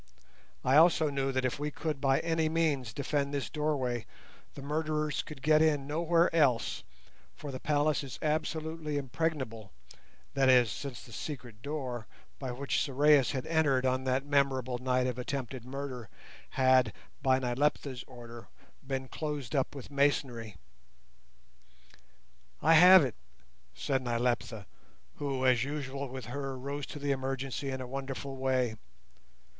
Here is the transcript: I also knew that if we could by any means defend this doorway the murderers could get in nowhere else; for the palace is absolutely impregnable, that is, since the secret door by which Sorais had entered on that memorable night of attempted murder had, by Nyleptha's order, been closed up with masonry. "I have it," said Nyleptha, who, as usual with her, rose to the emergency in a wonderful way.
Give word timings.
I 0.65 0.77
also 0.77 1.11
knew 1.11 1.31
that 1.31 1.45
if 1.45 1.59
we 1.59 1.69
could 1.69 2.01
by 2.01 2.21
any 2.21 2.49
means 2.49 2.91
defend 2.91 3.31
this 3.31 3.51
doorway 3.51 4.07
the 4.55 4.63
murderers 4.63 5.21
could 5.21 5.43
get 5.43 5.61
in 5.61 5.85
nowhere 5.85 6.35
else; 6.35 6.83
for 7.35 7.51
the 7.51 7.59
palace 7.59 8.03
is 8.03 8.17
absolutely 8.19 8.97
impregnable, 8.97 9.71
that 10.33 10.49
is, 10.49 10.71
since 10.71 11.03
the 11.05 11.11
secret 11.11 11.61
door 11.61 12.07
by 12.39 12.49
which 12.51 12.81
Sorais 12.81 13.25
had 13.29 13.45
entered 13.45 13.85
on 13.85 14.03
that 14.05 14.25
memorable 14.25 14.79
night 14.79 15.05
of 15.05 15.19
attempted 15.19 15.65
murder 15.65 16.09
had, 16.57 16.93
by 17.21 17.37
Nyleptha's 17.37 18.03
order, 18.07 18.47
been 18.83 19.07
closed 19.07 19.55
up 19.55 19.75
with 19.75 19.91
masonry. 19.91 20.55
"I 22.59 22.73
have 22.73 23.05
it," 23.05 23.13
said 23.75 24.01
Nyleptha, 24.01 24.65
who, 25.17 25.45
as 25.45 25.63
usual 25.63 26.09
with 26.09 26.25
her, 26.25 26.57
rose 26.57 26.87
to 26.87 26.97
the 26.97 27.11
emergency 27.11 27.69
in 27.69 27.81
a 27.81 27.85
wonderful 27.87 28.35
way. 28.35 28.75